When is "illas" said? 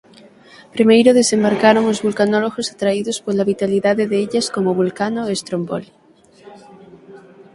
4.25-4.47